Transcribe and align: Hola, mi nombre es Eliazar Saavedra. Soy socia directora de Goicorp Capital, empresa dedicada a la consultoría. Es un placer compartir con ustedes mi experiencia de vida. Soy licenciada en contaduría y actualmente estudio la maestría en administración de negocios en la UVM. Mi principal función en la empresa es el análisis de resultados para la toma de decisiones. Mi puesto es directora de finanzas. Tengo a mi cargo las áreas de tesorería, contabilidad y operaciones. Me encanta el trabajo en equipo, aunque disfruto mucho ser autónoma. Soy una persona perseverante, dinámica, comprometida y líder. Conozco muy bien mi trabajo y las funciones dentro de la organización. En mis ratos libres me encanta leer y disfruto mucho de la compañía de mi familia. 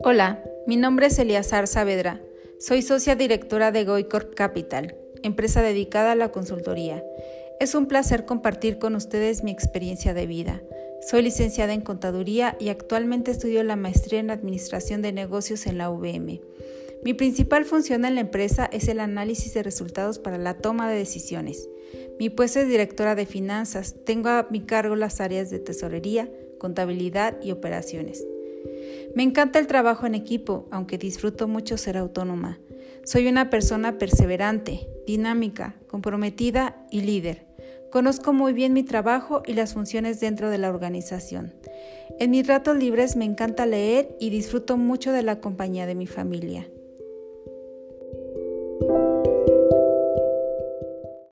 Hola, 0.00 0.42
mi 0.66 0.76
nombre 0.76 1.06
es 1.06 1.18
Eliazar 1.18 1.66
Saavedra. 1.66 2.22
Soy 2.58 2.82
socia 2.82 3.16
directora 3.16 3.72
de 3.72 3.84
Goicorp 3.84 4.34
Capital, 4.34 4.96
empresa 5.22 5.62
dedicada 5.62 6.12
a 6.12 6.14
la 6.14 6.30
consultoría. 6.30 7.04
Es 7.60 7.74
un 7.74 7.86
placer 7.86 8.24
compartir 8.24 8.78
con 8.78 8.94
ustedes 8.94 9.42
mi 9.42 9.50
experiencia 9.50 10.14
de 10.14 10.26
vida. 10.26 10.62
Soy 11.08 11.22
licenciada 11.22 11.72
en 11.72 11.80
contaduría 11.82 12.56
y 12.58 12.70
actualmente 12.70 13.30
estudio 13.30 13.62
la 13.62 13.76
maestría 13.76 14.20
en 14.20 14.30
administración 14.30 15.02
de 15.02 15.12
negocios 15.12 15.66
en 15.66 15.78
la 15.78 15.90
UVM. 15.90 16.40
Mi 17.04 17.14
principal 17.14 17.64
función 17.64 18.04
en 18.04 18.16
la 18.16 18.20
empresa 18.20 18.68
es 18.72 18.88
el 18.88 19.00
análisis 19.00 19.54
de 19.54 19.62
resultados 19.62 20.18
para 20.18 20.38
la 20.38 20.54
toma 20.54 20.90
de 20.90 20.98
decisiones. 20.98 21.68
Mi 22.18 22.30
puesto 22.30 22.60
es 22.60 22.68
directora 22.68 23.14
de 23.14 23.26
finanzas. 23.26 23.94
Tengo 24.04 24.28
a 24.28 24.48
mi 24.50 24.60
cargo 24.60 24.96
las 24.96 25.20
áreas 25.20 25.50
de 25.50 25.60
tesorería, 25.60 26.28
contabilidad 26.58 27.36
y 27.42 27.52
operaciones. 27.52 28.24
Me 29.14 29.22
encanta 29.22 29.58
el 29.58 29.66
trabajo 29.66 30.06
en 30.06 30.14
equipo, 30.14 30.66
aunque 30.70 30.98
disfruto 30.98 31.48
mucho 31.48 31.76
ser 31.76 31.96
autónoma. 31.96 32.58
Soy 33.04 33.28
una 33.28 33.50
persona 33.50 33.98
perseverante, 33.98 34.88
dinámica, 35.06 35.76
comprometida 35.86 36.76
y 36.90 37.02
líder. 37.02 37.46
Conozco 37.90 38.32
muy 38.32 38.52
bien 38.52 38.74
mi 38.74 38.82
trabajo 38.82 39.42
y 39.46 39.54
las 39.54 39.72
funciones 39.72 40.20
dentro 40.20 40.50
de 40.50 40.58
la 40.58 40.68
organización. 40.68 41.54
En 42.18 42.30
mis 42.30 42.46
ratos 42.46 42.76
libres 42.76 43.16
me 43.16 43.24
encanta 43.24 43.64
leer 43.64 44.14
y 44.20 44.30
disfruto 44.30 44.76
mucho 44.76 45.12
de 45.12 45.22
la 45.22 45.40
compañía 45.40 45.86
de 45.86 45.94
mi 45.94 46.06
familia. 46.06 46.68